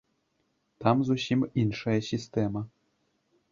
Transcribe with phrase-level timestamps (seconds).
[0.83, 2.67] Там зусім іншая сістэма.